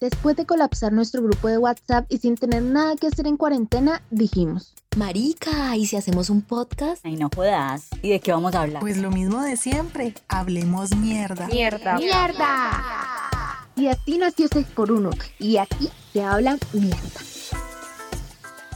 [0.00, 4.02] Después de colapsar nuestro grupo de WhatsApp y sin tener nada que hacer en cuarentena,
[4.10, 7.06] dijimos, Marica, ¿y si hacemos un podcast?
[7.06, 7.90] Ay, no jodas.
[8.02, 8.80] ¿Y de qué vamos a hablar?
[8.80, 11.46] Pues lo mismo de siempre, hablemos mierda.
[11.46, 11.96] Mierda.
[11.96, 13.70] ¡Mierda!
[13.76, 17.00] Y así nació 6 por 1 y aquí se habla mierda.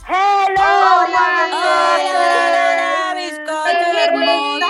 [0.07, 0.63] ¡Hello!
[1.05, 1.49] ¡Hola,
[4.07, 4.69] hermosos!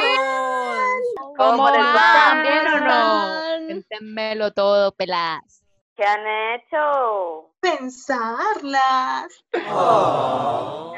[1.36, 2.42] ¿Cómo les va?
[2.42, 3.66] ¿Bien o no?
[3.66, 5.62] Cuéntenmelo todo, peladas.
[5.98, 6.24] ¿Qué han
[6.54, 7.50] hecho?
[7.60, 9.44] Pensarlas.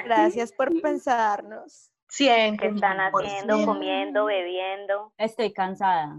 [0.04, 1.90] Gracias por pensarnos.
[2.06, 2.68] ¿Qué Siempre.
[2.68, 3.54] están por haciendo?
[3.54, 3.64] siempre.
[3.74, 4.24] ¿Comiendo?
[4.26, 5.12] ¿Bebiendo?
[5.16, 6.18] Estoy cansada.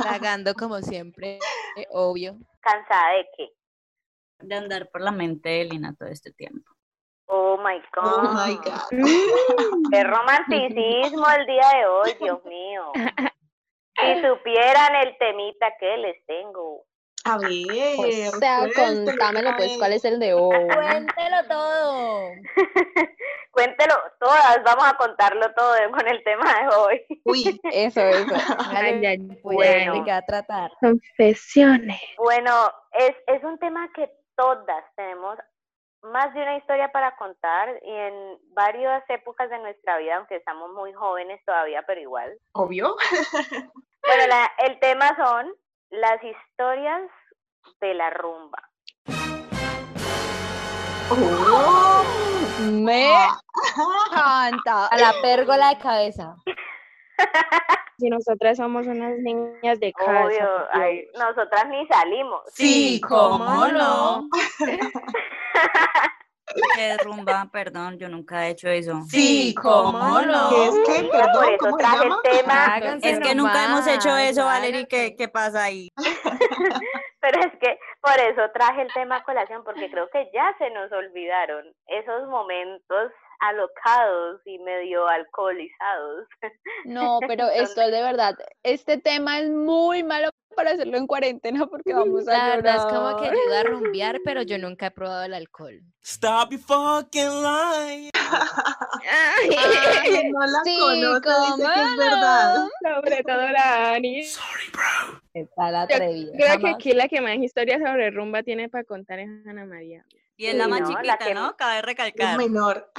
[0.00, 1.38] Tragando como siempre,
[1.76, 2.38] eh, obvio.
[2.60, 3.48] ¿Cansada de qué?
[4.40, 6.70] de andar por la mente de Lina todo este tiempo.
[7.26, 8.46] Oh my Oh god.
[8.46, 9.90] my God.
[9.90, 12.92] Qué romanticismo el día de hoy, Dios mío.
[13.96, 16.84] Si supieran el temita que les tengo.
[17.24, 18.28] A ver.
[18.34, 19.76] O sea, contámelo pues.
[19.78, 20.56] ¿cuál es el de hoy?
[20.68, 22.28] Cuéntelo todo.
[23.50, 27.06] Cuéntelo todas, vamos a contarlo todo con el tema de hoy.
[27.24, 28.34] Uy, Eso, eso.
[28.70, 29.94] Ay, ay, Bueno.
[29.94, 30.70] ¿De qué va a tratar?
[30.80, 32.00] Confesiones.
[32.18, 32.52] Bueno,
[32.92, 35.38] es, es un tema que todas tenemos
[36.02, 40.70] más de una historia para contar y en varias épocas de nuestra vida, aunque estamos
[40.72, 42.36] muy jóvenes todavía, pero igual.
[42.52, 42.96] obvio.
[44.06, 45.54] Bueno, la- el tema son
[45.94, 47.02] las historias
[47.80, 48.58] de la rumba.
[51.10, 52.02] Oh.
[52.60, 53.14] Me
[54.10, 54.86] encanta.
[54.86, 56.36] A la pérgola de cabeza.
[57.96, 60.26] Si nosotras somos unas niñas de casa.
[60.26, 62.42] Obvio, ay, nosotras ni salimos.
[62.52, 64.28] Sí, ¿cómo no?
[66.76, 67.48] ¿Qué rumba?
[67.52, 69.02] Perdón, yo nunca he hecho eso.
[69.08, 70.50] Sí, ¿cómo no?
[70.50, 71.08] ¿Qué es que?
[71.58, 74.86] Por Perdón, tema, Háganse Es que nunca hemos hecho eso, Valerie.
[74.86, 75.88] ¿Qué, ¿Qué pasa ahí?
[77.20, 80.70] pero es que por eso traje el tema a colación, porque creo que ya se
[80.70, 86.26] nos olvidaron esos momentos alocados y medio alcoholizados.
[86.84, 91.66] No, pero esto es de verdad, este tema es muy malo para hacerlo en cuarentena
[91.66, 94.90] porque vamos a La verdad es como que ayuda a rumbear, pero yo nunca he
[94.90, 95.80] probado el alcohol.
[96.02, 98.10] Stop your fucking lying.
[98.14, 99.36] Ah,
[100.32, 102.66] no la Sí, conoce, dice que es ¿cómo verdad.
[102.94, 104.22] Sobre todo la Ani.
[104.24, 105.20] Sorry, bro.
[105.34, 106.32] Está la Yo atrevida.
[106.36, 106.74] Creo que Jamás.
[106.74, 110.04] aquí la que más historias sobre rumba tiene para contar es Ana María.
[110.36, 110.88] Y es la Sí, más ¿no?
[110.90, 111.56] La chiquita, que- ¿no?
[111.56, 112.36] Cabe Es recalcar.
[112.38, 112.90] menor.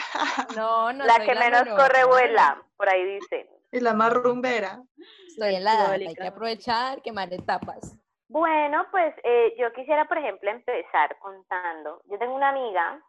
[0.55, 1.79] No, no la soy que menos menor.
[1.79, 3.49] corre vuela, por ahí dice.
[3.75, 4.81] Es la más rumbera.
[5.28, 7.97] Estoy edad, hay que aprovechar, quemar etapas.
[8.30, 12.02] Bueno, pues eh, yo quisiera, por ejemplo, empezar contando.
[12.06, 13.02] Yo tengo una amiga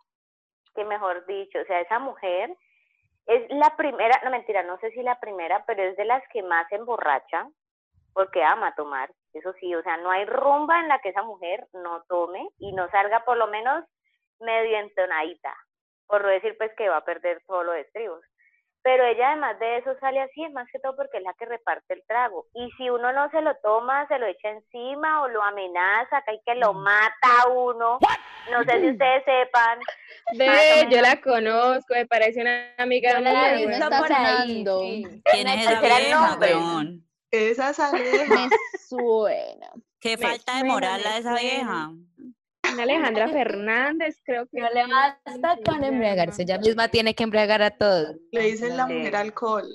[0.74, 2.56] que, mejor dicho, o sea, esa mujer
[3.26, 6.42] es la primera, no mentira, no sé si la primera, pero es de las que
[6.42, 7.48] más se emborracha
[8.12, 9.08] porque ama tomar.
[9.34, 12.72] Eso sí, o sea, no hay rumba en la que esa mujer no tome y
[12.72, 13.84] no salga por lo menos
[14.40, 15.54] medio entonadita,
[16.08, 18.24] por no decir pues que va a perder todos los estribos.
[18.86, 21.44] Pero ella además de eso sale así, es más que todo porque es la que
[21.44, 22.46] reparte el trago.
[22.54, 26.30] Y si uno no se lo toma, se lo echa encima o lo amenaza, que
[26.30, 27.98] hay que lo mata a uno.
[28.52, 29.80] No sé si ustedes sepan.
[30.36, 35.22] Ve, yo la conozco, me parece una amiga muy la he visto por ahí, sí.
[35.32, 36.38] ¿Quién es esa vieja?
[37.32, 38.04] Esa sale.
[38.28, 38.48] Me
[38.78, 39.72] suena.
[39.98, 41.90] ¿Qué Me falta de moral a esa vieja?
[42.80, 44.60] Alejandra Fernández, creo que.
[44.60, 48.16] No le basta con embriagarse, ella misma tiene que embriagar a todos.
[48.32, 49.66] Le dicen la mujer alcohol.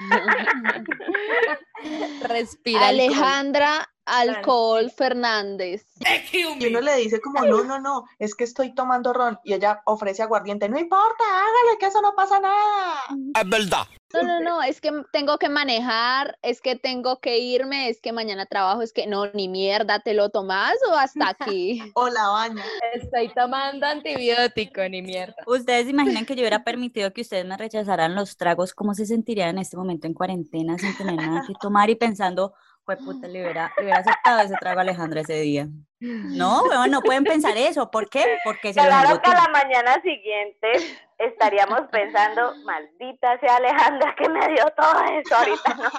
[2.28, 2.88] Respira.
[2.88, 3.00] alcohol.
[3.00, 5.86] Alejandra Alcohol Fernández.
[6.32, 9.38] Y uno le dice como, no, no, no, es que estoy tomando ron.
[9.44, 10.68] Y ella ofrece aguardiente.
[10.68, 13.02] No importa, hágale, que eso no pasa nada.
[13.40, 13.86] Es verdad.
[14.14, 18.12] No, no, no, es que tengo que manejar, es que tengo que irme, es que
[18.12, 21.82] mañana trabajo, es que no, ni mierda, ¿te lo tomas o hasta aquí?
[21.94, 22.64] O la baña.
[22.94, 25.34] Estoy tomando antibiótico, ni mierda.
[25.46, 28.72] ¿Ustedes se imaginan que yo hubiera permitido que ustedes me rechazaran los tragos?
[28.72, 32.54] ¿Cómo se sentiría en este momento en cuarentena sin tener nada que tomar y pensando,
[32.88, 35.66] pues puta, le hubiera, le hubiera aceptado ese trago a Alejandra ese día?
[36.00, 37.90] No, weón, no pueden pensar eso.
[37.90, 38.38] ¿Por qué?
[38.44, 40.72] Porque se Claro que a la mañana siguiente
[41.18, 45.90] estaríamos pensando, maldita sea Alejandra que me dio todo eso ahorita, ¿no?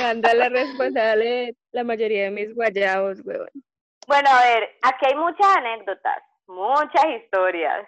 [0.04, 3.50] Anda la responsable de la mayoría de mis guayabos, huevón.
[4.08, 7.86] Bueno, a ver, aquí hay muchas anécdotas, muchas historias.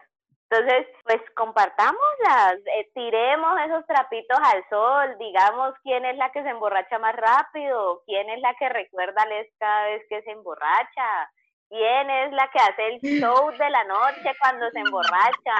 [0.55, 6.49] Entonces, pues compartámoslas, eh, tiremos esos trapitos al sol, digamos quién es la que se
[6.49, 11.31] emborracha más rápido, quién es la que recuerda a Les cada vez que se emborracha,
[11.69, 15.57] quién es la que hace el show de la noche cuando se emborracha,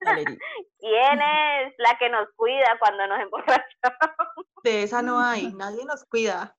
[0.00, 4.46] quién es la que nos cuida cuando nos emborrachamos.
[4.62, 6.54] De esa no hay, nadie nos cuida.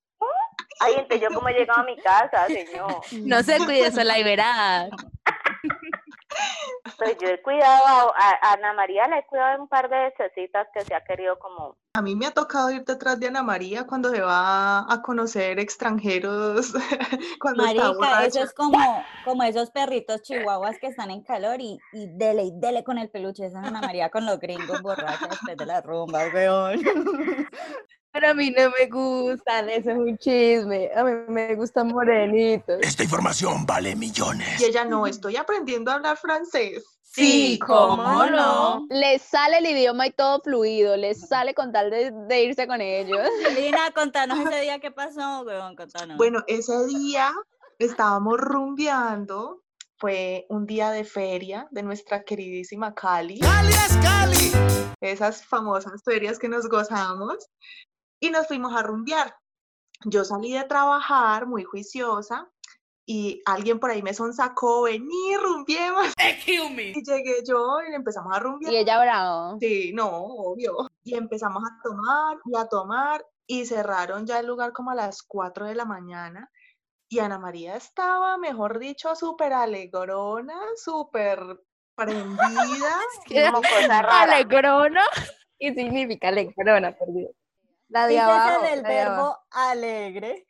[0.82, 3.02] Ay, entonces yo como he llegado a mi casa, señor.
[3.24, 4.90] No se cuide, sola y verás.
[6.98, 9.98] Pues yo he cuidado a, a Ana María, la he cuidado en un par de
[9.98, 11.76] vecesitas que se ha querido como...
[11.94, 15.60] A mí me ha tocado ir detrás de Ana María cuando se va a conocer
[15.60, 16.74] extranjeros,
[17.42, 18.78] cuando Marica, eso es como,
[19.26, 23.10] como esos perritos chihuahuas que están en calor y, y dele y dele con el
[23.10, 23.46] peluche.
[23.46, 26.82] Esa es Ana María con los gringos borrachos después de la rumba, weón.
[28.14, 30.90] Pero a mí no me gustan, eso es un chisme.
[30.96, 32.80] A mí me gustan morenitos.
[32.82, 34.60] Esta información vale millones.
[34.60, 36.84] Y ella no, estoy aprendiendo a hablar francés.
[37.02, 38.86] Sí, ¿cómo no?
[38.90, 42.80] Les sale el idioma y todo fluido, les sale con tal de, de irse con
[42.80, 43.28] ellos.
[43.56, 46.18] Lina, contanos ese día qué pasó, weón, contanos.
[46.18, 47.34] Bueno, ese día
[47.80, 49.62] estábamos rumbeando,
[49.98, 53.40] fue un día de feria de nuestra queridísima Cali.
[53.40, 54.52] ¡Cali es Cali!
[55.02, 57.50] esas famosas ferias que nos gozamos
[58.22, 59.36] y nos fuimos a rumbear.
[60.06, 62.50] Yo salí de trabajar muy juiciosa
[63.06, 66.14] y alguien por ahí me sonsacó, vení, rumbiemos.
[66.96, 68.72] Y llegué yo y empezamos a rumbear.
[68.72, 69.58] Y ella bravo.
[69.60, 70.90] Sí, no, obvio.
[71.04, 75.24] Y empezamos a tomar y a tomar y cerraron ya el lugar como a las
[75.24, 76.50] 4 de la mañana.
[77.10, 81.40] Y Ana María estaba, mejor dicho, súper alegrona, súper
[81.96, 83.52] prendida.
[83.52, 84.22] Cosa rara.
[84.22, 85.04] Alegrona.
[85.60, 87.32] Y significa alegrona, perdido.
[87.92, 88.64] La de abajo.
[88.64, 89.22] del la de abajo.
[89.22, 90.48] verbo alegre,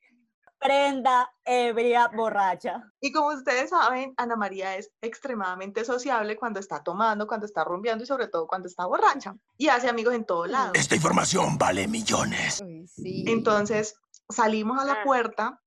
[0.60, 2.84] prenda, ebria, borracha.
[3.00, 8.04] Y como ustedes saben, Ana María es extremadamente sociable cuando está tomando, cuando está rumbeando
[8.04, 9.36] y sobre todo cuando está borracha.
[9.58, 10.74] Y hace amigos en todo lado.
[10.76, 12.62] Esta información vale millones.
[12.64, 13.26] Uy, sí.
[13.28, 13.96] Entonces
[14.30, 15.04] salimos a la Ah.
[15.04, 15.60] puerta,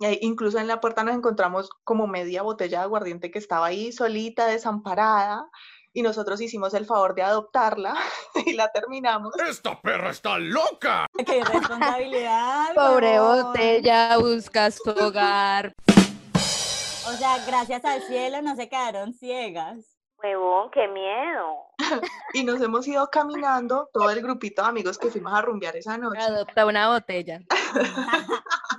[0.00, 3.92] e incluso en la puerta nos encontramos como media botella de aguardiente que estaba ahí
[3.92, 5.48] solita, desamparada,
[5.92, 7.94] y nosotros hicimos el favor de adoptarla
[8.46, 9.34] y la terminamos.
[9.48, 11.06] ¡Esta perra está loca!
[11.26, 12.74] ¡Qué irresponsabilidad!
[12.74, 15.74] Pobre botella, buscas tu hogar.
[17.06, 19.78] O sea, gracias al cielo no se quedaron ciegas.
[20.22, 21.72] Huevón, qué miedo.
[22.34, 25.98] Y nos hemos ido caminando, todo el grupito de amigos que fuimos a rumbear esa
[25.98, 26.18] noche.
[26.18, 27.42] Adopta una botella.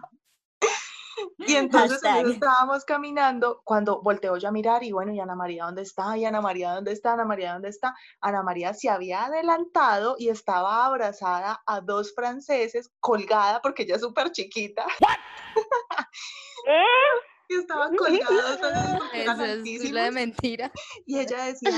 [1.47, 5.81] Y entonces estábamos caminando cuando volteo yo a mirar y bueno, ¿y Ana María dónde
[5.81, 6.17] está?
[6.17, 7.13] ¿Y Ana María dónde está?
[7.13, 7.95] ¿Ana María dónde está?
[8.21, 14.01] Ana María se había adelantado y estaba abrazada a dos franceses, colgada porque ella es
[14.01, 14.85] súper chiquita.
[16.67, 17.32] ¿Eh?
[17.53, 18.59] Y estaban colgados
[19.13, 20.71] Eso es de mentira.
[21.05, 21.71] Y ella decía,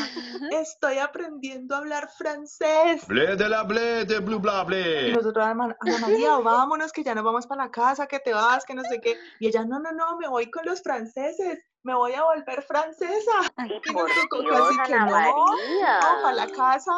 [0.52, 3.06] estoy aprendiendo a hablar francés.
[3.08, 5.12] Blé de la blé de blue bla Y blé.
[5.14, 8.74] nosotros, Ana María, vámonos, que ya nos vamos para la casa, que te vas, que
[8.74, 9.18] no sé qué.
[9.40, 13.32] Y ella, no, no, no, me voy con los franceses, me voy a volver francesa.
[13.68, 16.94] Y Y por nos tocó Dios, casi que no, no, para la casa.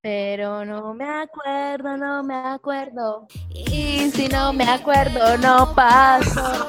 [0.00, 3.28] Pero no me acuerdo, no me acuerdo.
[3.50, 6.66] Y si no me acuerdo, no paso.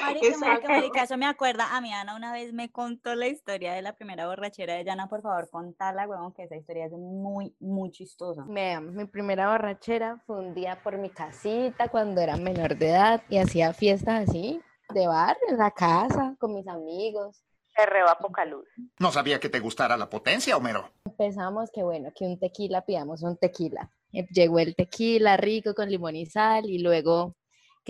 [0.00, 0.46] Marica, Exacto.
[0.46, 1.76] marica, marica, eso me acuerda.
[1.76, 5.08] A mi Ana una vez me contó la historia de la primera borrachera de Yana.
[5.08, 8.44] Por favor, contala, huevón, que esa historia es muy, muy chistosa.
[8.46, 13.22] Vean, mi primera borrachera fue un día por mi casita cuando era menor de edad
[13.28, 14.60] y hacía fiestas así,
[14.94, 17.42] de bar, en la casa, con mis amigos.
[17.74, 18.66] Perreo a poca luz.
[18.98, 20.90] No sabía que te gustara la potencia, Homero.
[21.04, 23.90] Empezamos que bueno, que un tequila, pidamos un tequila.
[24.10, 27.36] Llegó el tequila rico con limón y sal y luego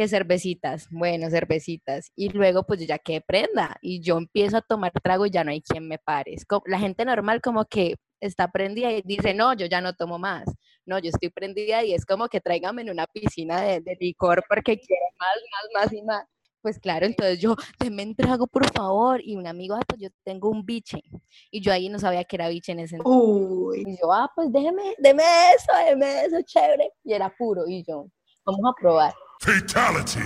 [0.00, 2.11] que cervecitas, bueno, cervecitas.
[2.17, 5.44] Y luego pues yo ya quedé prenda y yo empiezo a tomar trago y ya
[5.44, 6.36] no hay quien me pare.
[6.48, 10.19] Como- la gente normal como que está prendida y dice, no, yo ya no tomo
[10.19, 10.44] más.
[10.86, 14.43] No, yo estoy prendida y es como que tráigame en una piscina de, de licor
[14.48, 15.36] porque quiero más,
[15.75, 16.25] más, más y más.
[16.63, 19.20] Pues claro, entonces yo, denme un trago, por favor.
[19.22, 21.03] Y un amigo, ah, pues yo tengo un biche.
[21.51, 23.22] Y yo ahí no sabía que era biche en ese entonces.
[23.22, 25.22] Uy, Y yo, ah, pues déjeme, deme
[25.55, 26.91] eso, deme eso, chévere.
[27.05, 27.67] Y era puro.
[27.69, 28.06] Y yo,
[28.46, 29.15] vamos a probar.
[29.43, 30.20] Fatality.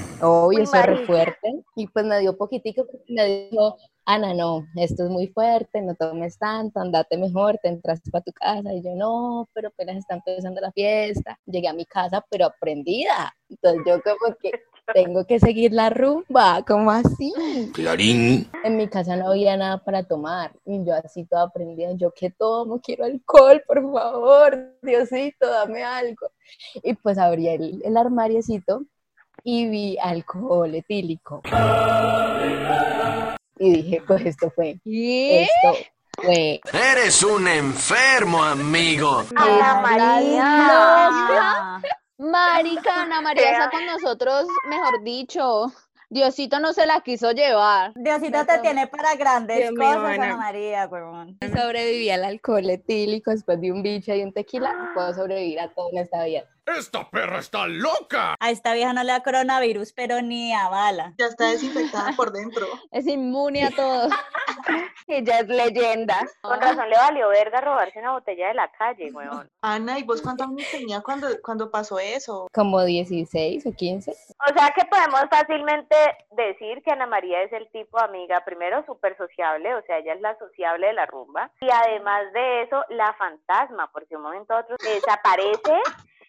[0.60, 1.62] Eso es re fuerte.
[1.76, 5.94] Y pues me dio poquitico porque me dijo, Ana, no, esto es muy fuerte, no
[5.94, 8.74] tomes tanto, andate mejor, te entras para tu casa.
[8.74, 11.38] Y yo, no, pero apenas está empezando la fiesta.
[11.46, 13.32] Llegué a mi casa, pero aprendida.
[13.48, 14.50] Entonces yo como que
[14.92, 17.32] tengo que seguir la rumba, como así?
[17.72, 18.50] Clarín.
[18.64, 22.30] En mi casa no había nada para tomar y yo así toda aprendida, yo que
[22.30, 26.32] tomo, quiero alcohol, por favor, Diosito, dame algo.
[26.82, 28.84] Y pues abrí el, el armariecito
[29.44, 31.42] y vi alcohol etílico.
[33.58, 35.44] Y dije, pues esto fue, ¿Qué?
[35.44, 35.76] esto
[36.16, 36.60] fue.
[36.72, 39.22] Eres un enfermo, amigo.
[39.36, 41.80] Ana María.
[42.18, 45.72] Marica, Ana María está con nosotros, mejor dicho.
[46.10, 47.92] Diosito no se la quiso llevar.
[47.96, 50.36] Diosito te tiene para grandes Dios cosas, Ana Ana.
[50.36, 51.38] María, huevón.
[51.40, 55.90] Sobreviví al alcohol etílico después de un bicho y un tequila, puedo sobrevivir a todo
[55.90, 56.44] en esta vida.
[56.66, 58.36] ¡Esta perra está loca!
[58.40, 61.12] A esta vieja no le da coronavirus, pero ni a bala.
[61.18, 62.66] Ya está desinfectada por dentro.
[62.90, 64.08] Es inmune a todo.
[65.06, 66.26] Ella es leyenda.
[66.40, 69.50] Con razón le valió verga robarse una botella de la calle, weón.
[69.60, 72.48] Ana, ¿y vos cuántos años tenía cuando, cuando pasó eso?
[72.52, 74.10] Como 16 o 15.
[74.10, 75.96] O sea que podemos fácilmente
[76.30, 80.14] decir que Ana María es el tipo de amiga, primero súper sociable, o sea, ella
[80.14, 84.22] es la sociable de la rumba, y además de eso, la fantasma, porque de un
[84.22, 85.74] momento a otro desaparece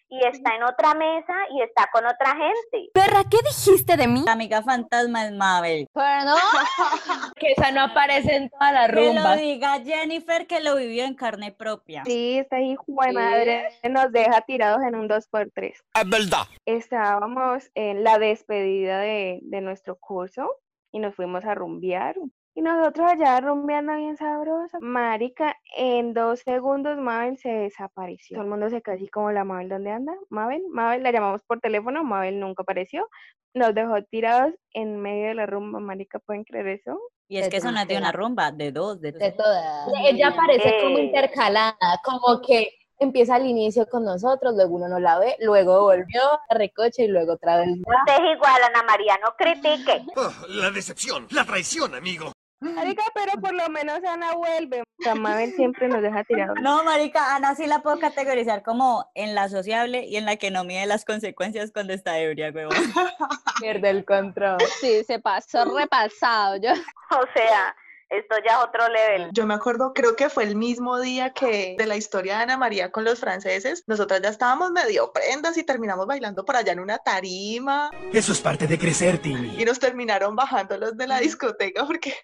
[0.08, 2.90] y está en otra mesa y está con otra gente.
[2.92, 4.22] Perra, ¿qué dijiste de mí?
[4.24, 5.88] La amiga fantasma es Mabel.
[5.92, 6.34] Pero no,
[7.36, 11.14] Que esa no aparece en toda la Que lo diga Jennifer, que lo vivió en
[11.14, 12.04] carne propia.
[12.04, 15.72] Sí, esta hijo de madre nos deja tirados en un 2x3.
[15.72, 16.46] Es verdad.
[16.64, 20.50] Estábamos en la despedida de, de nuestro curso
[20.92, 22.16] y nos fuimos a rumbear.
[22.58, 24.78] Y nosotros allá rumbeando bien sabroso.
[24.80, 28.36] Marica, en dos segundos Mabel se desapareció.
[28.36, 30.14] Todo el mundo se quedó así como la Mabel, ¿dónde anda?
[30.30, 33.10] Mabel, Mabel, la llamamos por teléfono, Mabel nunca apareció.
[33.52, 36.98] Nos dejó tirados en medio de la rumba, Marica, ¿pueden creer eso?
[37.28, 39.88] Y es que eso no es de una rumba, de dos, de De todas.
[40.06, 41.04] Ella aparece como Eh.
[41.04, 46.22] intercalada, como que empieza al inicio con nosotros, luego uno no la ve, luego volvió
[46.48, 47.68] a recoche y luego otra vez.
[47.68, 50.06] Usted es igual, Ana María, no critique.
[50.16, 52.32] Oh, la decepción, la traición, amigo.
[52.60, 54.82] Marica, pero por lo menos Ana vuelve.
[55.16, 56.56] Mabel siempre nos deja tirados.
[56.62, 60.50] No, marica, Ana sí la puedo categorizar como en la sociable y en la que
[60.50, 62.74] no mide las consecuencias cuando está ebria, huevón.
[63.60, 64.58] Pierde el control.
[64.80, 66.56] sí, se pasó repasado.
[66.56, 67.76] Yo, O sea,
[68.08, 69.30] esto ya es otro level.
[69.32, 72.56] Yo me acuerdo, creo que fue el mismo día que de la historia de Ana
[72.56, 76.80] María con los franceses, nosotras ya estábamos medio prendas y terminamos bailando por allá en
[76.80, 79.60] una tarima Eso es parte de crecer, Timmy.
[79.60, 82.14] y nos terminaron bajando los de la discoteca porque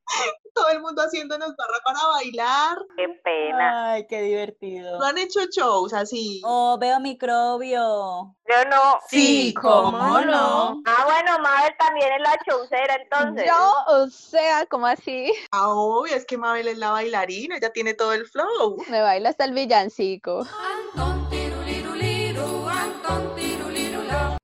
[0.55, 2.79] todo el mundo haciéndonos barra para bailar.
[2.97, 3.93] Qué pena.
[3.93, 4.99] Ay, qué divertido.
[4.99, 6.41] No han hecho shows así.
[6.45, 8.35] Oh, veo microbio.
[8.49, 8.99] Yo no.
[9.09, 10.83] Sí, ¿cómo no?
[10.87, 13.47] Ah, bueno, Mabel también es la chaucera, entonces.
[13.47, 15.33] yo, o sea, como así?
[15.53, 18.77] Ah, obvio, es que Mabel es la bailarina, ella tiene todo el flow.
[18.89, 20.47] Me baila hasta el villancico.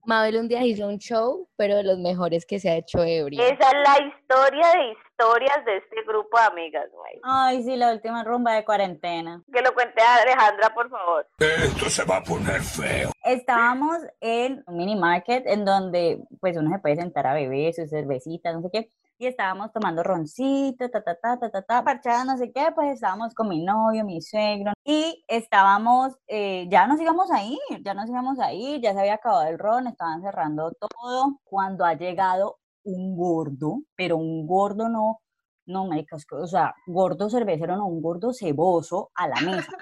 [0.09, 3.47] Mabel un día hizo un show, pero de los mejores que se ha hecho ebria.
[3.47, 7.21] Esa es la historia de historias de este grupo de amigas, güey.
[7.25, 9.43] Ay, sí, la última rumba de cuarentena.
[9.53, 11.27] Que lo cuente Alejandra, por favor.
[11.39, 13.11] Esto se va a poner feo.
[13.25, 17.91] Estábamos en un mini market en donde pues uno se puede sentar a beber sus
[17.91, 18.91] cervecitas, no sé qué.
[19.21, 22.93] Y estábamos tomando roncito, ta, ta, ta, ta, ta, ta, parchada, no sé qué, pues
[22.93, 27.95] estábamos con mi novio, mi suegro, y estábamos, eh, ya nos íbamos a ir, ya
[27.95, 31.95] nos íbamos a ir, ya se había acabado el ron, estaban cerrando todo, cuando ha
[31.95, 35.21] llegado un gordo, pero un gordo no,
[35.67, 39.73] no, marica, o sea, gordo cervecero, no, un gordo ceboso a la mesa.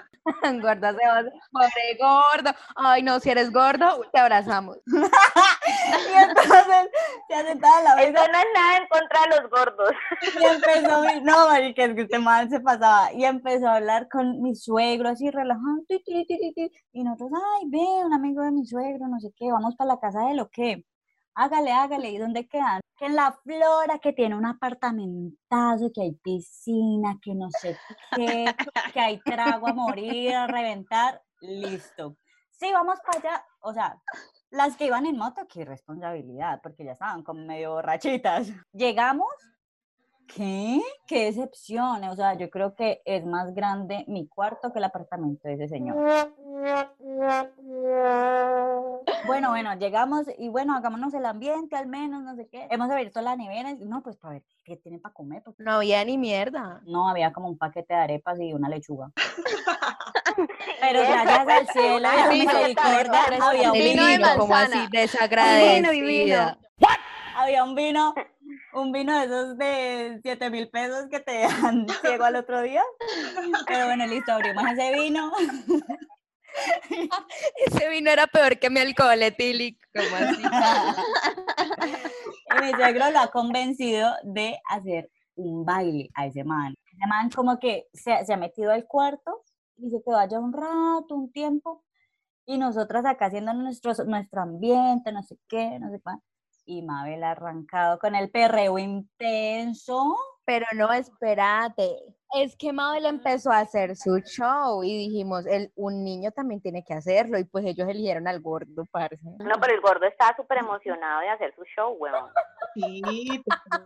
[0.61, 2.51] Gorda se va, pobre gordo.
[2.75, 4.77] Ay, no, si eres gordo, te abrazamos.
[4.85, 6.89] y entonces
[7.29, 9.91] se sentaba a la mesa Eso no es nada en contra de los gordos.
[10.21, 14.41] Y empezó, no, marica, es que este mal se pasaba, y empezó a hablar con
[14.41, 15.29] mi suegro, así
[15.87, 19.93] ti, y nosotros, ay, ve, un amigo de mi suegro, no sé qué, vamos para
[19.93, 20.83] la casa de lo que,
[21.37, 22.81] hágale, hágale, ¿y dónde quedan?
[22.97, 27.77] Que en la Flora, que tiene un apartamentazo, que hay piscina, que no sé
[28.15, 28.45] qué,
[28.91, 32.17] que hay trago a morir, a reventar, listo.
[32.49, 34.01] Sí, vamos para allá, o sea,
[34.49, 38.51] las que iban en moto, qué responsabilidad, porque ya estaban como medio borrachitas.
[38.73, 39.31] Llegamos,
[40.27, 40.81] ¿qué?
[41.07, 45.47] Qué decepción, o sea, yo creo que es más grande mi cuarto que el apartamento
[45.47, 45.95] de ese señor.
[49.25, 52.67] Bueno, bueno, llegamos y bueno, hagámonos el ambiente al menos, no sé qué.
[52.69, 55.43] Hemos abierto la nevera y no, pues para ver qué tiene para comer.
[55.43, 56.81] porque No había ni mierda.
[56.85, 59.11] no, había como un paquete de arepas y una lechuga.
[60.81, 64.27] Pero gracias al cielo y a misericordia había un Vino de vino.
[64.37, 64.89] como así manzana.
[64.91, 66.57] desagradecida.
[67.35, 68.13] Había un vino,
[68.73, 72.83] un vino de esos de 7 mil pesos que te dejan ciego al otro día.
[73.67, 75.31] Pero bueno, listo, abrimos ese vino.
[77.67, 79.79] Ese vino era peor que mi alcohol etílico.
[79.93, 80.41] como así?
[82.57, 86.73] Y mi suegro lo ha convencido de hacer un baile a ese man.
[86.91, 89.43] Ese man como que se, se ha metido al cuarto
[89.77, 91.83] y se quedó allá un rato, un tiempo,
[92.45, 96.19] y nosotras acá haciendo nuestro, nuestro ambiente, no sé qué, no sé cuál.
[96.69, 100.17] Y Mabel ha arrancado con el perreo intenso.
[100.47, 101.97] Pero no, espérate.
[102.33, 106.83] Es que Mabel empezó a hacer su show y dijimos, el, un niño también tiene
[106.85, 107.37] que hacerlo.
[107.37, 109.17] Y pues ellos eligieron al gordo, parce.
[109.23, 112.29] No, pero el gordo estaba súper emocionado de hacer su show, weón.
[112.75, 113.01] Sí,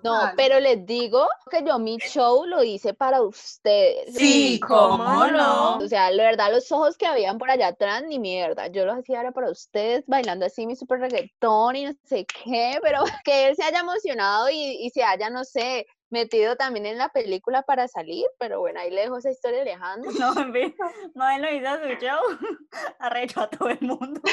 [0.04, 0.34] No, total.
[0.38, 4.14] pero les digo que yo mi show lo hice para ustedes.
[4.16, 5.78] Sí, ¿cómo no?
[5.78, 8.68] O sea, la verdad, los ojos que habían por allá atrás, ni mierda.
[8.68, 12.78] Yo los hacía era para ustedes, bailando así mi super reggaetón y no sé qué,
[12.84, 16.98] pero que él se haya emocionado y, y se haya, no sé, metido también en
[16.98, 18.26] la película para salir.
[18.40, 20.12] Pero bueno, ahí le dejo esa historia Alejandro.
[20.20, 20.76] No, en fin,
[21.16, 22.20] Mabel lo hizo su show,
[23.00, 24.22] arrechó a todo el mundo.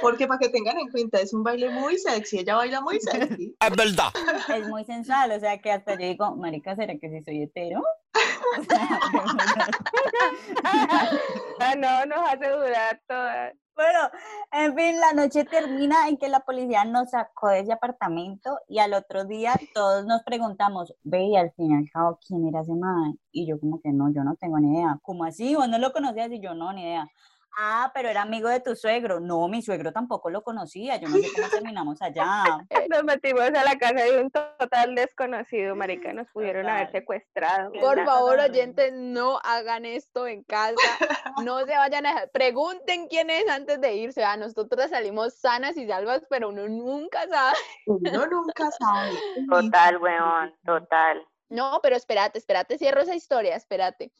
[0.00, 3.56] Porque para que tengan en cuenta, es un baile muy sexy, ella baila muy sexy.
[3.58, 4.12] Es verdad.
[4.54, 7.80] Es muy sensual, o sea que hasta yo digo, marica, ¿será que si soy hetero?
[7.80, 9.00] O sea,
[11.60, 13.54] Ah, no, nos hace dudar todas.
[14.52, 18.78] En fin, la noche termina en que la policía nos sacó de ese apartamento y
[18.78, 22.60] al otro día todos nos preguntamos, ve, y al fin y al cabo, ¿quién era
[22.60, 23.18] ese man?
[23.32, 24.98] Y yo como que no, yo no tengo ni idea.
[25.02, 25.54] ¿Cómo así?
[25.54, 26.30] ¿Vos no lo conocías?
[26.32, 27.08] Y yo no, ni idea.
[27.58, 29.18] Ah, pero era amigo de tu suegro.
[29.18, 30.98] No, mi suegro tampoco lo conocía.
[30.98, 32.44] Yo no sé cómo terminamos allá.
[32.90, 37.72] Nos metimos a la casa de un total desconocido, marica, nos pudieron haber secuestrado.
[37.72, 40.76] Por favor, oyentes, no hagan esto en casa.
[41.42, 42.30] No se vayan a dejar.
[42.30, 44.22] Pregunten quién es antes de irse.
[44.22, 47.56] A nosotras salimos sanas y salvas, pero uno nunca sabe.
[47.86, 49.12] Uno nunca sabe.
[49.50, 51.26] Total, weón, total.
[51.48, 54.12] No, pero espérate, espérate, cierro esa historia, espérate.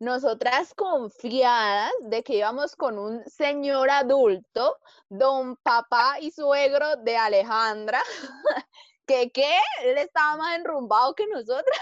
[0.00, 8.02] Nosotras confiadas de que íbamos con un señor adulto, don papá y suegro de Alejandra,
[9.06, 11.78] que qué, él estaba más enrumbado que nosotras.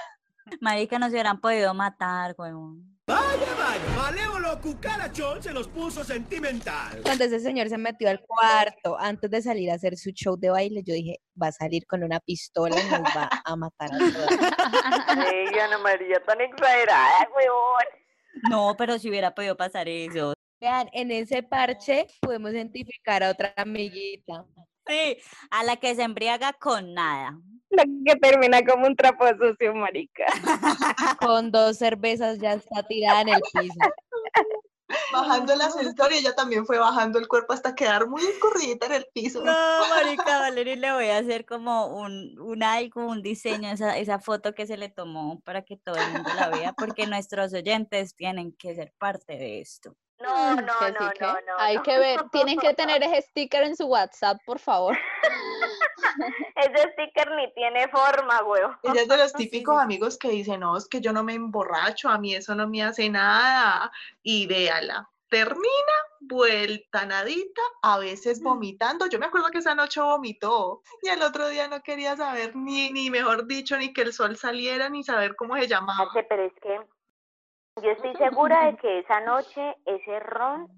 [0.60, 2.91] Marica, nos hubieran podido matar, huevón.
[3.12, 7.02] Vaya, vaya, malévolo cucarachón se los puso sentimental.
[7.02, 10.48] Cuando ese señor se metió al cuarto antes de salir a hacer su show de
[10.48, 13.98] baile, yo dije, va a salir con una pistola y nos va a matar a
[13.98, 14.28] todas.
[15.32, 18.02] Ey, Ana María, tan exagerada, weón.
[18.48, 20.32] No, pero si hubiera podido pasar eso.
[20.58, 24.46] Vean, en ese parche podemos identificar a otra amiguita.
[24.86, 25.16] Sí,
[25.50, 27.38] a la que se embriaga con nada.
[27.70, 30.26] La que termina como un trapo sucio, marica.
[31.20, 33.78] Con dos cervezas ya está tirada en el piso.
[35.10, 38.92] Bajando el ascensor y ella también fue bajando el cuerpo hasta quedar muy escurridita en
[38.92, 39.42] el piso.
[39.42, 44.18] No, marica, Valeria, le voy a hacer como un, un algo, un diseño, esa, esa
[44.18, 48.14] foto que se le tomó para que todo el mundo la vea, porque nuestros oyentes
[48.14, 49.96] tienen que ser parte de esto.
[50.22, 51.58] No, Mm, no, que sí, no, que no, no.
[51.58, 51.82] Hay no.
[51.82, 54.96] que ver, tienen que tener ese sticker en su WhatsApp, por favor.
[56.56, 58.76] Ese sticker ni tiene forma, weón.
[58.82, 59.82] Ella es de los típicos sí.
[59.82, 62.82] amigos que dicen, no, es que yo no me emborracho, a mí eso no me
[62.82, 63.90] hace nada.
[64.22, 65.62] Y véala, termina
[66.20, 69.06] vuelta nadita, a veces vomitando.
[69.06, 72.90] Yo me acuerdo que esa noche vomitó y al otro día no quería saber ni,
[72.92, 76.10] ni mejor dicho, ni que el sol saliera, ni saber cómo se llamaba.
[76.28, 76.80] Pero es que
[77.80, 80.68] yo estoy segura de que esa noche ese ron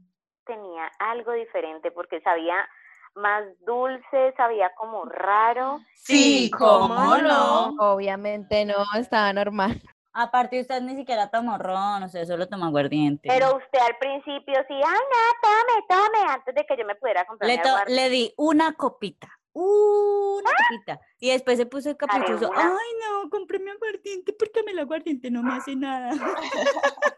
[0.47, 2.69] tenía algo diferente porque sabía
[3.15, 5.81] más dulce, sabía como raro.
[5.95, 7.75] Sí, ¿cómo no?
[7.79, 9.81] Obviamente no, estaba normal.
[10.13, 13.29] Aparte, usted ni siquiera tomó ron, o sea, solo tomó aguardiente.
[13.29, 17.25] Pero usted al principio sí, ay, no, tome, tome, antes de que yo me pudiera
[17.25, 18.03] comprar le, mi to- aguardiente.
[18.03, 19.29] le di una copita.
[19.55, 21.01] Una copita.
[21.21, 22.51] Y después se puso el caprichoso.
[22.55, 22.91] Ay,
[23.23, 26.11] no, compré mi aguardiente porque a mí el aguardiente no me hace nada.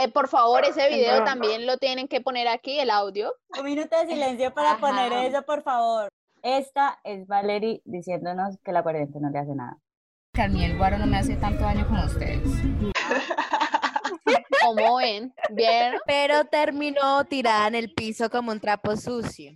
[0.00, 1.24] Eh, por favor, ese video No.
[1.24, 3.34] también lo tienen que poner aquí, el audio.
[3.58, 6.08] Un minuto de silencio para poner eso, por favor.
[6.40, 9.76] Esta es Valerie diciéndonos que el aguardiente no le hace nada.
[10.34, 12.42] Que a mí el guaro no me hace tanto daño como ustedes.
[14.64, 16.00] Como ven, ¿vieron?
[16.06, 19.52] Pero terminó tirada en el piso como un trapo sucio.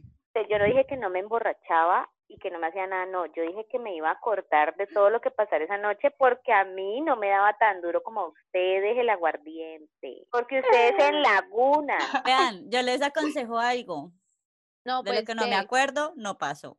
[0.48, 3.42] Yo no dije que no me emborrachaba y que no me hacía nada, no, yo
[3.42, 6.64] dije que me iba a cortar de todo lo que pasara esa noche porque a
[6.64, 11.98] mí no me daba tan duro como a ustedes el aguardiente, porque ustedes en Laguna.
[12.24, 14.12] Vean, yo les aconsejo algo.
[14.84, 16.76] No, De pues lo que no me acuerdo, no pasó.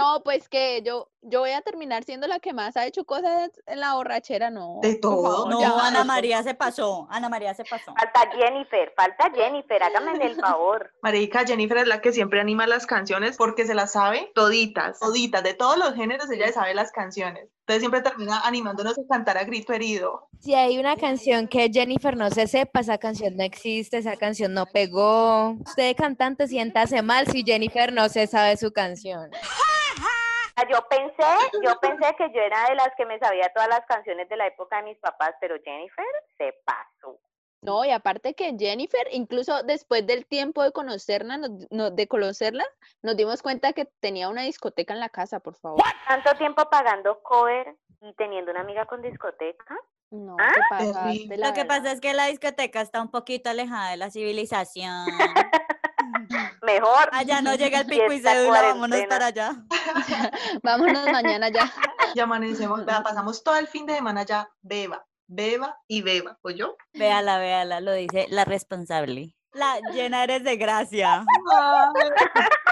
[0.00, 3.50] No, pues que yo, yo voy a terminar siendo la que más ha hecho cosas
[3.66, 4.78] en la borrachera, no.
[4.80, 5.86] De todo, favor, No, ya.
[5.86, 7.06] Ana María se pasó.
[7.10, 7.94] Ana María se pasó.
[7.94, 10.90] Falta Jennifer, falta Jennifer, hágame el favor.
[11.02, 15.42] Marica, Jennifer es la que siempre anima las canciones porque se las sabe toditas, toditas,
[15.42, 17.50] de todos los géneros ella sabe las canciones.
[17.60, 20.28] Entonces siempre termina animándonos a cantar a grito herido.
[20.40, 24.54] Si hay una canción que Jennifer no se sepa, esa canción no existe, esa canción
[24.54, 25.50] no pegó.
[25.66, 29.30] Usted cantante siéntase mal si Jennifer no se sabe su canción.
[30.68, 31.24] Yo pensé,
[31.62, 34.46] yo pensé que yo era de las que me sabía todas las canciones de la
[34.46, 36.04] época de mis papás, pero Jennifer
[36.38, 37.18] se pasó.
[37.62, 42.64] No, y aparte que Jennifer, incluso después del tiempo de conocerla, nos, no- de conocerla,
[43.02, 45.82] nos dimos cuenta que tenía una discoteca en la casa, por favor.
[46.08, 49.76] Tanto tiempo pagando cover y teniendo una amiga con discoteca.
[50.10, 50.50] No, ¿Ah?
[50.54, 51.36] te pasaste, Terrible.
[51.36, 55.06] la Lo que pasa es que la discoteca está un poquito alejada de la civilización.
[56.74, 57.08] mejor.
[57.12, 59.52] Allá no llega el Y pico y esta cédula, vámonos para allá.
[60.62, 61.70] Vámonos mañana ya.
[62.14, 66.50] Y amanecemos, vea, pasamos todo el fin de semana ya, beba, beba y beba, ¿o
[66.50, 66.76] yo?
[66.92, 69.36] Véala, véala, lo dice la responsable.
[69.52, 71.24] La llena eres de gracia.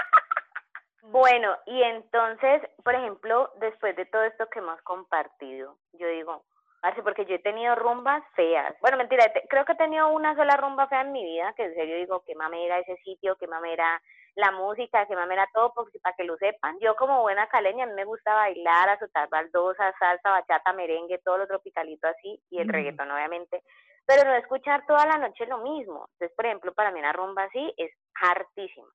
[1.11, 6.45] Bueno, y entonces, por ejemplo, después de todo esto que hemos compartido, yo digo,
[6.81, 8.75] parce, porque yo he tenido rumbas feas.
[8.81, 11.63] Bueno, mentira, te- creo que he tenido una sola rumba fea en mi vida, que
[11.65, 14.01] en serio digo, qué mamera ese sitio, qué mamera
[14.35, 16.77] la música, qué mamera todo, porque para que lo sepan.
[16.79, 21.37] Yo como buena caleña, a mí me gusta bailar, azotar baldosas, salsa, bachata, merengue, todo
[21.39, 22.73] lo tropicalito así, y el Ujú.
[22.73, 23.61] reggaetón obviamente,
[24.05, 26.07] pero no escuchar toda la noche lo mismo.
[26.13, 28.87] Entonces, por ejemplo, para mí una rumba así es hartísima.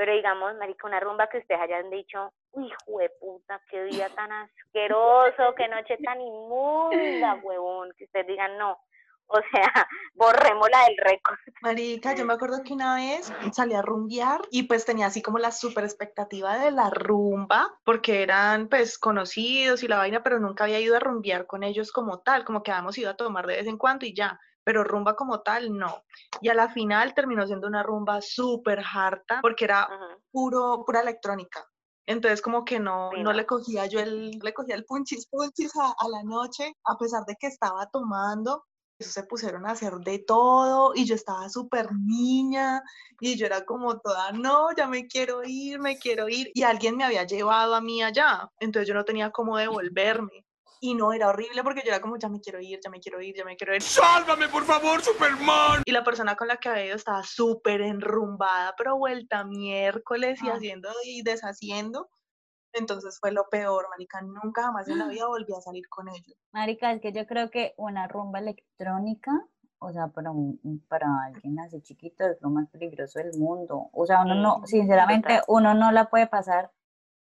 [0.00, 4.32] Pero digamos, marica, una rumba que ustedes hayan dicho, hijo de puta, qué día tan
[4.32, 8.78] asqueroso, qué noche tan inmunda, huevón, que ustedes digan no.
[9.26, 11.36] O sea, borrémosla del récord.
[11.60, 15.38] Marica, yo me acuerdo que una vez salí a rumbear y pues tenía así como
[15.38, 20.64] la super expectativa de la rumba, porque eran pues conocidos y la vaina, pero nunca
[20.64, 23.56] había ido a rumbear con ellos como tal, como que habíamos ido a tomar de
[23.56, 26.04] vez en cuando y ya, pero rumba como tal no.
[26.40, 30.22] Y a la final terminó siendo una rumba súper harta, porque era Ujú.
[30.30, 31.68] puro, pura electrónica.
[32.06, 33.32] Entonces como que no no.
[33.32, 37.24] le cogía yo el, le cogía el punchis punchis a, a la noche, a pesar
[37.26, 38.64] de que estaba tomando,
[38.96, 42.80] eso se pusieron a hacer de todo y yo estaba súper niña
[43.18, 46.96] y yo era como toda, no, ya me quiero ir, me quiero ir y alguien
[46.96, 50.44] me había llevado a mí allá, entonces yo no tenía cómo devolverme.
[50.82, 53.20] Y no, era horrible porque yo era como, ya me quiero ir, ya me quiero
[53.20, 53.82] ir, ya me quiero ir.
[53.82, 55.82] ¡Sálvame, por favor, Superman!
[55.84, 60.48] Y la persona con la que había ido estaba súper enrumbada, pero vuelta miércoles y
[60.48, 60.54] Ah.
[60.54, 62.08] haciendo y deshaciendo.
[62.72, 64.22] Entonces fue lo peor, marica.
[64.22, 66.36] Nunca jamás en la vida volví a salir con ellos.
[66.52, 69.32] Marica, es que yo creo que una rumba electrónica,
[69.80, 73.90] o sea, para, un- para alguien así chiquito es lo más peligroso del mundo.
[73.92, 76.70] O sea, uno no, sinceramente, uno no la puede pasar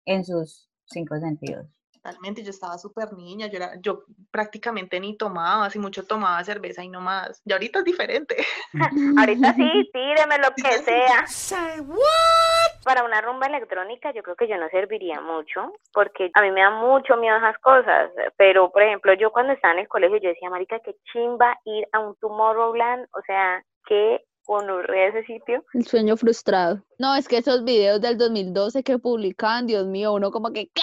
[0.05, 1.67] en sus cinco sentidos.
[2.03, 6.85] Totalmente, yo estaba súper niña, yo, era, yo prácticamente ni tomaba, así mucho tomaba cerveza
[6.85, 7.43] y no más.
[7.45, 8.37] Y ahorita es diferente.
[9.19, 11.27] Ahorita sí, tíreme lo que sea.
[11.27, 12.83] Say what?
[12.85, 16.61] Para una rumba electrónica yo creo que yo no serviría mucho, porque a mí me
[16.61, 20.29] da mucho miedo esas cosas, pero por ejemplo yo cuando estaba en el colegio yo
[20.29, 25.65] decía, marica, qué chimba ir a un Tomorrowland, o sea, qué gonorrea ese sitio.
[25.75, 26.83] El sueño frustrado.
[26.99, 30.83] No, es que esos videos del 2012 que publicaban, Dios mío, uno como que, ¿qué?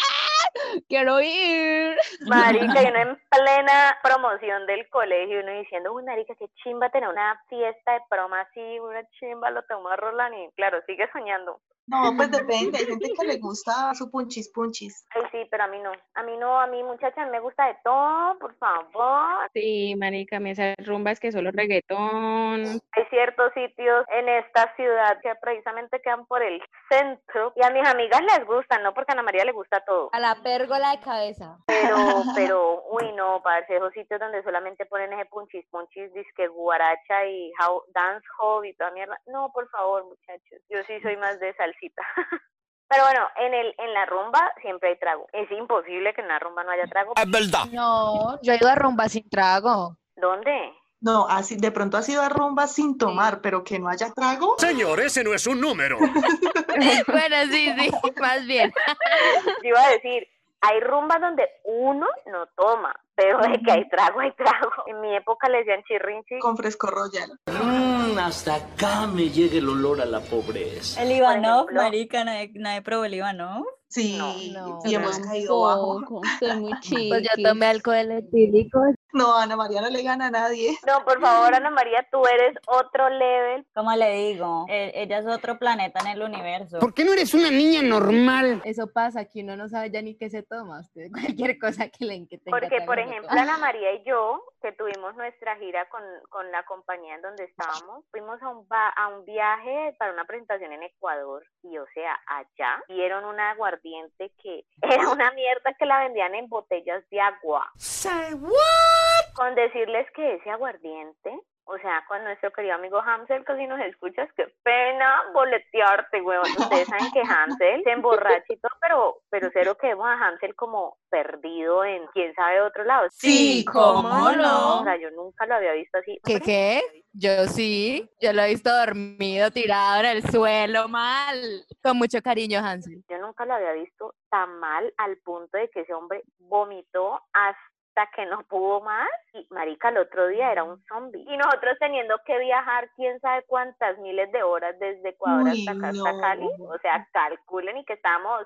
[0.88, 1.95] Quiero ir.
[2.28, 7.10] Marica, y uno en plena promoción del colegio, uno diciendo, uy, marica, qué chimba tener
[7.10, 11.60] una fiesta de prom así, una chimba lo Tomorrowland, y claro, sigue soñando.
[11.88, 15.06] No, pues depende, hay gente que le gusta su punchis punchis.
[15.12, 17.78] Ay, sí, pero a mí no, a mí no, a mí muchacha, me gusta de
[17.84, 19.50] todo, por favor.
[19.54, 22.82] Sí, marica, a mí esas rumbas que solo reggaetón.
[22.91, 27.88] Hay ciertos sitios en esta ciudad que precisamente quedan por el centro y a mis
[27.88, 31.00] amigas les gustan, no porque a Ana María le gusta todo, A la pérgola de
[31.00, 31.58] cabeza.
[31.67, 31.95] pero,
[32.36, 37.52] pero, uy, no, parce, esos sitios donde solamente ponen ese punchis, punchis, disque guaracha y
[37.62, 39.19] how, dance hall y toda mierda.
[39.28, 42.03] No, por favor, muchachos, yo sí soy más de salsita.
[42.88, 45.27] Pero bueno, en el en la rumba siempre hay trago.
[45.33, 47.13] Es imposible que en la rumba no haya trago.
[47.15, 47.65] Es verdad.
[47.71, 49.97] No, yo he ido a rumba sin trago.
[50.15, 50.71] ¿Dónde?
[51.01, 54.55] No, así, de pronto ha sido a rumba sin tomar, pero que no haya trago.
[54.57, 55.97] Señor, ese no es un número.
[57.07, 58.71] bueno, sí, sí, más bien.
[59.63, 60.27] Yo iba a decir,
[60.61, 64.71] hay rumbas donde uno no toma, pero de que hay trago, hay trago.
[64.88, 66.39] En mi época le decían chirrinchi.
[66.39, 67.31] Con fresco royal.
[67.47, 67.85] Mmm,
[68.20, 71.02] hasta acá me llega el olor a la pobreza.
[71.02, 73.65] El Ivanov, marica, nadie, nadie probó el Ivanov.
[73.88, 76.21] Sí, no, y hemos caído bajo.
[76.39, 76.71] Soy muy
[77.10, 78.82] Pues yo tomé alcohol etílico.
[79.13, 80.78] No, Ana María no le gana a nadie.
[80.86, 83.65] No, por favor, Ana María, tú eres otro level.
[83.74, 86.80] Como le digo, e- ella es otro planeta en el universo.
[86.80, 88.62] ¿Por qué no eres una niña normal?
[88.65, 90.82] Eso pasa, que uno no sabe ya ni qué se toma.
[90.82, 91.08] Usted,
[91.48, 93.30] cualquier cosa que le que tenga Porque, por ejemplo.
[93.32, 98.04] Ana María y yo, que tuvimos nuestra gira con, con la compañía en donde estábamos,
[98.12, 101.45] fuimos a un, a un viaje para una presentación en Ecuador.
[101.63, 103.39] Y, o sea, allá dieron un
[103.75, 107.71] aguardiente que era una mierda que la vendían en botellas de agua.
[107.77, 109.33] Say what?
[109.35, 113.80] Con decirles que ese aguardiente, o sea, con nuestro querido amigo Hansel, que si nos
[113.82, 116.45] escuchas, qué pena boletearte, huevón.
[116.58, 120.56] Ustedes saben que Hansel se emborracha y todo, pero, pero cero que vemos a Hansel
[120.56, 123.08] como perdido en quién sabe otro lado.
[123.12, 124.82] Sí, ¿cómo no?
[124.82, 126.19] O sea, yo nunca lo había visto así.
[126.23, 126.82] ¿Qué qué?
[127.13, 131.65] Yo sí, yo lo he visto dormido, tirado en el suelo, mal.
[131.82, 133.04] Con mucho cariño, Hansel.
[133.10, 137.74] Yo nunca lo había visto tan mal al punto de que ese hombre vomitó hasta
[137.95, 141.25] hasta que no pudo más y marica el otro día era un zombie.
[141.27, 145.71] Y nosotros teniendo que viajar quién sabe cuántas miles de horas desde Ecuador Uy, hasta
[145.71, 148.45] acá hasta Cali, o sea, calculen y que estamos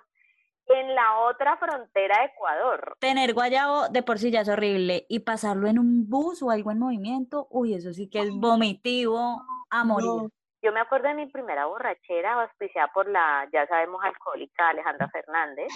[0.68, 2.94] en la otra frontera de Ecuador.
[3.00, 6.72] Tener guayabo de por sí ya es horrible y pasarlo en un bus o algo
[6.72, 10.30] en movimiento, uy, eso sí que es vomitivo a morir.
[10.62, 15.68] Yo me acuerdo de mi primera borrachera auspiciada por la, ya sabemos, alcohólica Alejandra Fernández,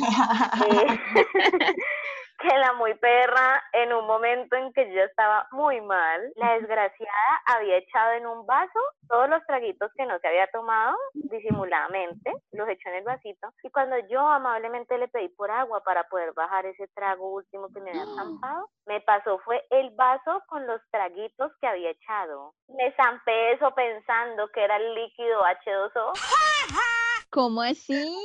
[0.70, 1.00] eh,
[2.40, 7.42] que la muy perra, en un momento en que yo estaba muy mal, la desgraciada
[7.46, 12.68] había echado en un vaso todos los traguitos que no se había tomado disimuladamente, los
[12.68, 16.66] echó en el vasito, y cuando yo amablemente le pedí por agua para poder bajar
[16.66, 21.52] ese trago último que me había zampado, me pasó fue el vaso con los traguitos
[21.62, 22.54] que había echado.
[22.68, 26.14] Me zampé eso pensando que era el líquido H2O.
[27.34, 28.16] ¿Cómo así?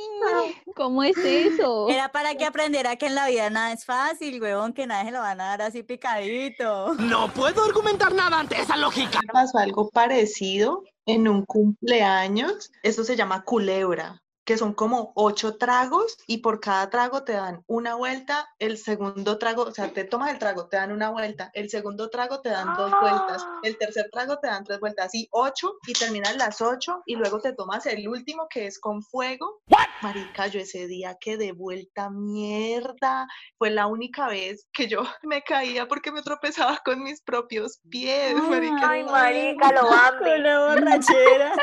[0.75, 1.89] ¿Cómo es eso?
[1.89, 5.11] Era para que aprendiera que en la vida nada es fácil, huevón, que nadie se
[5.11, 6.93] lo van a dar así picadito.
[6.93, 9.19] No puedo argumentar nada ante esa lógica.
[9.33, 12.71] Pasó algo parecido en un cumpleaños.
[12.83, 17.63] Esto se llama culebra, que son como ocho tragos y por cada trago te dan
[17.67, 18.49] una vuelta.
[18.57, 21.51] El segundo trago, o sea, te tomas el trago, te dan una vuelta.
[21.53, 23.45] El segundo trago te dan dos vueltas.
[23.61, 25.05] El tercer trago te dan tres vueltas.
[25.05, 29.03] Así ocho y terminas las ocho y luego te tomas el último que es con
[29.03, 29.61] fuego.
[30.01, 33.27] Marica, yo ese día quedé vuelta mierda.
[33.59, 38.33] Fue la única vez que yo me caía porque me tropezaba con mis propios pies.
[38.33, 40.23] Marica, Ay, marica, lo Bambi.
[40.23, 41.53] Con la borrachera.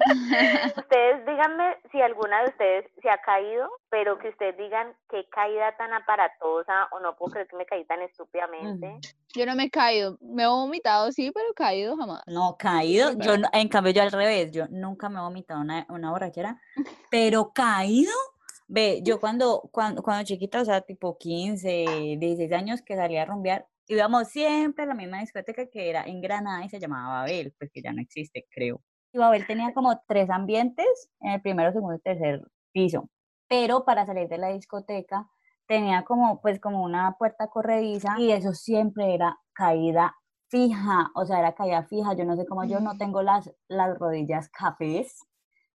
[0.76, 5.76] Ustedes díganme si alguna de ustedes se ha caído, pero que ustedes digan qué caída
[5.76, 8.98] tan aparatosa o no puedo creer que me caí tan estúpidamente.
[9.34, 10.18] Yo no me he caído.
[10.20, 12.22] Me he vomitado, sí, pero caído jamás.
[12.26, 16.10] No, caído, yo, en cambio yo al revés, yo nunca me he vomitado una, una
[16.10, 16.60] borrachera,
[17.10, 18.12] pero caído,
[18.68, 23.26] ve, yo cuando, cuando, cuando chiquita, o sea, tipo 15, 16 años que salía a
[23.26, 27.52] rumbear, íbamos siempre a la misma discoteca que era en Granada y se llamaba Babel,
[27.58, 28.80] pues que ya no existe, creo.
[29.12, 32.42] Y Babel tenía como tres ambientes, en el primero, segundo y tercer
[32.72, 33.08] piso,
[33.48, 35.28] pero para salir de la discoteca
[35.66, 40.16] tenía como, pues como una puerta corrediza y eso siempre era caída
[40.48, 43.98] fija, o sea, era caída fija, yo no sé cómo yo no tengo las, las
[43.98, 45.26] rodillas cafés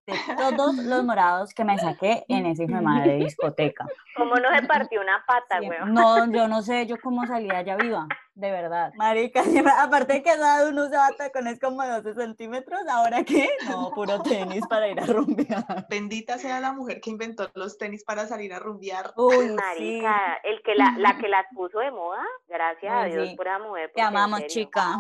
[0.06, 3.86] de todos los morados que me saqué en ese hijo de madre discoteca.
[4.16, 5.94] ¿Cómo no se partió una pata, weón?
[5.94, 8.92] No, yo no sé yo cómo salía allá viva, de verdad.
[8.96, 9.42] Marica,
[9.82, 13.50] aparte de que edad uno usaba tacones como de 12 centímetros, ¿ahora qué?
[13.68, 15.88] No, puro tenis para ir a rumbear.
[15.90, 19.14] Bendita sea la mujer que inventó los tenis para salir a rumbear.
[19.16, 19.54] Uy, sí.
[19.54, 23.36] Marica, el que la, la que las puso de moda, gracias a Dios sí.
[23.36, 23.88] por esa mujer.
[23.88, 24.54] Te porque en amamos, serio.
[24.54, 24.98] chica.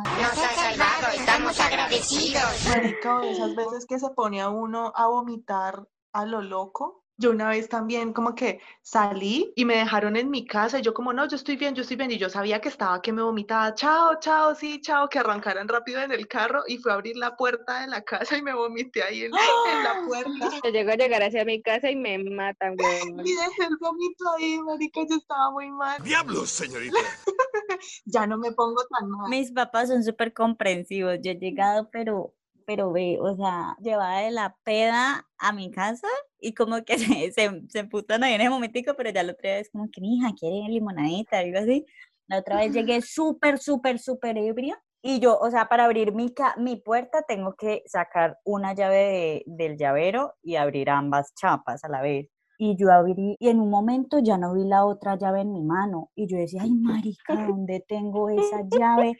[2.70, 7.05] Marica, esas veces que se pone a uno a vomitar a lo loco.
[7.18, 10.94] Yo una vez también como que salí y me dejaron en mi casa y yo
[10.94, 12.12] como, no, yo estoy bien, yo estoy bien.
[12.12, 16.02] Y yo sabía que estaba que me vomitaba, chao, chao, sí, chao, que arrancaran rápido
[16.02, 19.04] en el carro y fui a abrir la puerta de la casa y me vomité
[19.04, 20.50] ahí en, en la puerta.
[20.64, 22.86] Yo llego a llegar hacia mi casa y me matan, güey.
[23.26, 26.02] Y dejé el vómito ahí, marica, yo estaba muy mal.
[26.04, 26.98] Diablos, señorita.
[28.06, 29.30] Ya no me pongo tan mal.
[29.30, 31.18] Mis papás son súper comprensivos.
[31.22, 32.34] Yo he llegado, pero,
[32.66, 36.08] pero ve, o sea, llevada de la peda a mi casa
[36.40, 39.52] y como que se, se, se emputan ahí en ese momentico, pero ya la otra
[39.56, 41.40] vez como que, mi hija, ¿quiere limonadita?
[41.40, 41.86] Algo así.
[42.28, 44.82] La otra vez llegué súper, súper, súper ebria.
[45.02, 48.96] Y yo, o sea, para abrir mi, ca- mi puerta tengo que sacar una llave
[48.98, 52.28] de- del llavero y abrir ambas chapas a la vez.
[52.58, 55.62] Y yo abrí, y en un momento ya no vi la otra llave en mi
[55.62, 56.12] mano.
[56.16, 59.18] Y yo decía, ay, marica, ¿dónde tengo esa llave?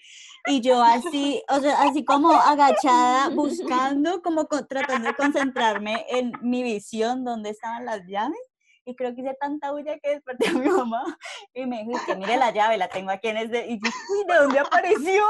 [0.48, 6.64] Y yo así, o sea, así como agachada, buscando, como tratando de concentrarme en mi
[6.64, 8.40] visión, dónde estaban las llaves.
[8.86, 11.04] Y creo que hice tanta bulla que desperté a mi mamá
[11.54, 13.66] y me dijo, "Es que mire la llave, la tengo aquí en este.
[13.66, 13.90] Y yo,
[14.28, 15.24] ¿de dónde apareció?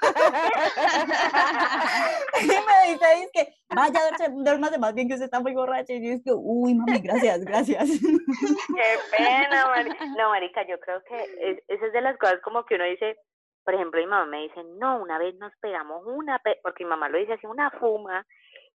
[2.40, 5.92] y me dice, es que vaya, duérmase más bien que usted está muy borracha.
[5.92, 7.88] Y yo es que, uy, mami, gracias, gracias.
[7.90, 10.04] Qué pena, marica.
[10.16, 13.16] No, marica, yo creo que es, esa es de las cosas como que uno dice,
[13.64, 16.90] por ejemplo, mi mamá me dice, no, una vez nos pegamos una, pe-", porque mi
[16.90, 18.24] mamá lo dice así, una fuma,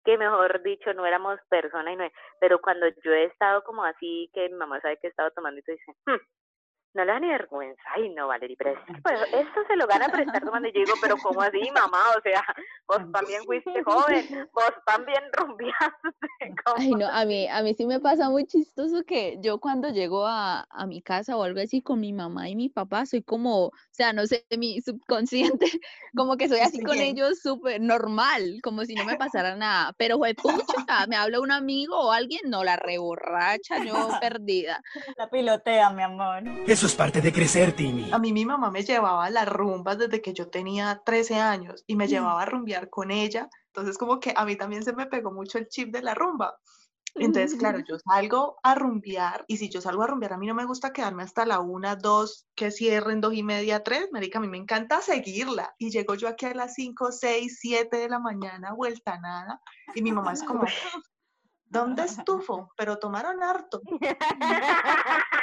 [0.05, 2.05] que mejor dicho, no éramos personas y no,
[2.41, 5.61] pero cuando yo he estado como así, que mi mamá sabe que he estado tomando
[5.61, 6.17] y tú dices, "Hmm,
[6.95, 10.21] no le da ni vergüenza, ay no, Valerie, pero pues, esto se lo gana por
[10.21, 11.99] estar tomando y yo digo, pero ¿cómo así, mamá?
[12.17, 12.43] O sea,
[12.87, 17.87] vos también fuiste joven, vos también rumbeaste, ¿cómo Ay, no, a mí, a mí sí
[17.87, 21.83] me pasa muy chistoso que yo cuando llego a, a mi casa o algo así
[21.83, 25.67] con mi mamá y mi papá, soy como, o sea, no sé, mi subconsciente,
[26.17, 27.17] como que soy así con Bien.
[27.17, 29.93] ellos súper normal, como si no me pasara nada.
[29.99, 34.81] Pero, fue pucha, me habla un amigo o alguien, no, la reborracha, yo perdida.
[35.17, 36.43] La pilotea, mi amor.
[36.67, 38.13] Eso Eso es parte de crecer, Timmy.
[38.13, 41.83] A mí mi mamá me llevaba a las rumbas desde que yo tenía 13 años
[41.87, 43.49] y me llevaba a rumbear con ella.
[43.69, 46.59] Entonces como que a mí también se me pegó mucho el chip de la rumba.
[47.15, 50.55] Entonces, claro, yo salgo a rumbear y si yo salgo a rumbear, a mí no
[50.55, 54.43] me gusta quedarme hasta la una, dos, que cierren, dos y media, tres, marica, a
[54.43, 55.75] mí me encanta seguirla.
[55.79, 59.59] Y llego yo aquí a las cinco, seis, siete de la mañana, vuelta nada,
[59.95, 60.67] y mi mamá es como,
[61.65, 62.69] ¿dónde estufo?
[62.77, 63.81] Pero tomaron harto.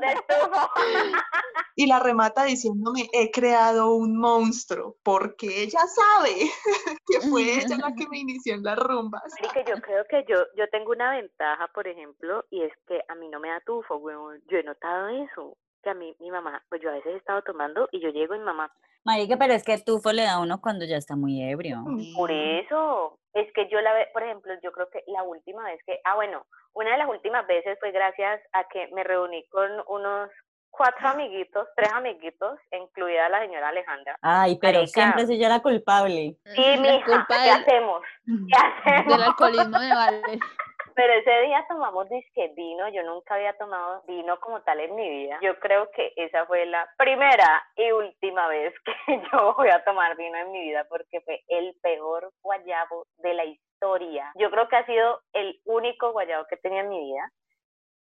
[0.00, 0.70] ¿Dónde estuvo?
[1.80, 6.34] Y la remata diciéndome, he creado un monstruo, porque ella sabe
[7.06, 9.22] que fue ella la que me inició en las rumbas.
[9.40, 13.14] Marica, yo creo que yo, yo tengo una ventaja, por ejemplo, y es que a
[13.14, 14.42] mí no me da tufo, weón.
[14.48, 15.56] Yo he notado eso.
[15.82, 18.34] Que a mí, mi mamá, pues yo a veces he estado tomando y yo llego
[18.34, 18.70] y mi mamá,
[19.04, 21.78] Marica, pero es que el tufo le da a uno cuando ya está muy ebrio.
[22.16, 25.80] por eso, es que yo la ve, por ejemplo, yo creo que la última vez
[25.86, 29.70] que, ah, bueno, una de las últimas veces fue gracias a que me reuní con
[29.86, 30.28] unos
[30.70, 34.18] cuatro amiguitos, tres amiguitos, incluida la señora Alejandra.
[34.20, 34.92] Ay, pero Marica.
[34.92, 36.36] siempre soy yo la culpable.
[36.44, 38.02] Sí, mija, culpa ¿qué del- hacemos?
[38.26, 39.06] ¿Qué hacemos?
[39.16, 40.22] Del alcoholismo de Vale.
[40.98, 45.08] Pero ese día tomamos disque vino, yo nunca había tomado vino como tal en mi
[45.08, 45.38] vida.
[45.40, 48.74] Yo creo que esa fue la primera y última vez
[49.06, 53.32] que yo voy a tomar vino en mi vida porque fue el peor guayabo de
[53.32, 54.32] la historia.
[54.34, 57.30] Yo creo que ha sido el único guayabo que tenía en mi vida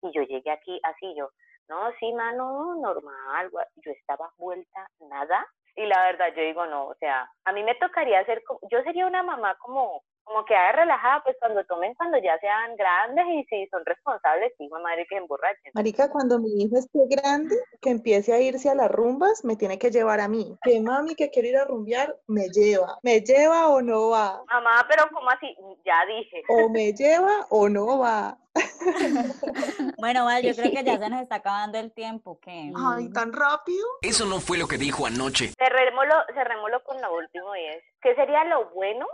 [0.01, 1.31] y yo llegué aquí así yo,
[1.67, 6.95] no, sí, mano, normal, yo estaba vuelta nada y la verdad yo digo, no, o
[6.95, 10.73] sea, a mí me tocaría ser, como, yo sería una mamá como, como que haga
[10.73, 15.05] relajada, pues cuando tomen, cuando ya sean grandes y si son responsables, sí, mamá, madre
[15.07, 15.71] que se emborrachen.
[15.73, 19.79] Marica, cuando mi hijo esté grande, que empiece a irse a las rumbas, me tiene
[19.79, 20.57] que llevar a mí.
[20.63, 22.97] Que mami que quiere ir a rumbear, me lleva.
[23.03, 24.43] ¿Me lleva o no va?
[24.47, 25.55] Mamá, pero ¿cómo así?
[25.85, 26.43] Ya dije.
[26.49, 28.37] O me lleva o no va.
[29.97, 32.71] Bueno, Val, yo creo que ya se nos está acabando el tiempo, ¿qué?
[32.75, 33.85] Ay, tan rápido.
[34.01, 35.53] Eso no fue lo que dijo anoche.
[35.57, 39.07] Cerrémoslo, cerrémoslo con lo último y es, ¿qué sería lo bueno,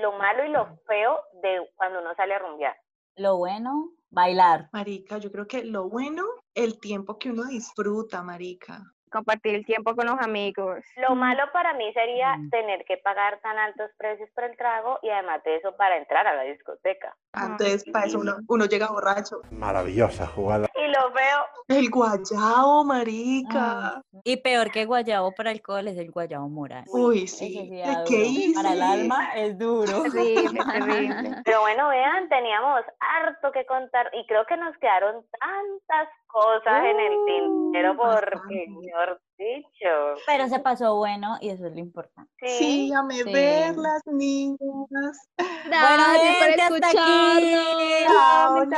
[0.00, 2.76] lo malo y lo feo de cuando uno sale a rumbear?
[3.16, 4.68] Lo bueno, bailar.
[4.72, 6.24] Marica, yo creo que lo bueno,
[6.54, 8.82] el tiempo que uno disfruta, marica.
[9.12, 10.78] Compartir el tiempo con los amigos.
[10.96, 12.50] Lo malo para mí sería Mm.
[12.50, 16.26] tener que pagar tan altos precios por el trago y además de eso para entrar
[16.26, 17.14] a la discoteca.
[17.34, 19.40] Antes, para eso uno, uno llega borracho.
[19.50, 20.68] Maravillosa jugada.
[20.74, 23.52] Y lo feo, El guayao, marica.
[23.96, 26.84] Ah, Y peor que guayabo para alcohol es el guayabo moral.
[26.88, 27.48] Uy, sí.
[27.52, 27.70] sí
[28.08, 28.54] ¿Qué duro.
[28.54, 28.84] Para el hice?
[28.84, 30.02] alma es duro.
[30.02, 31.36] Terrible, terrible.
[31.44, 36.98] pero bueno, vean, teníamos harto que contar y creo que nos quedaron tantas cosas en
[37.00, 38.66] el tintero Uh, porque, bastante.
[38.68, 39.88] mejor dicho,
[40.26, 42.30] Pero se pasó bueno y eso es lo importante.
[42.40, 42.88] sí.
[42.88, 43.32] Sí, amé Sí.
[43.32, 45.28] verlas, niñas.
[45.66, 47.54] Gracias por gente, hasta aquí.
[47.54, 48.68] escucharnos.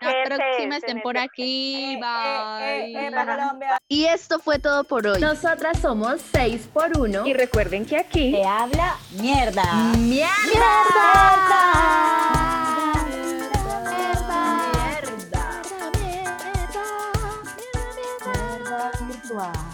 [0.00, 1.98] La próxima estén por aquí.
[2.00, 3.10] Bye.
[3.88, 5.20] Y esto fue todo por hoy.
[5.20, 9.64] Nosotras somos 6 por 1 Y recuerden que aquí Te habla mierda.
[9.98, 10.30] ¡Mierda!
[19.36, 19.65] Wow.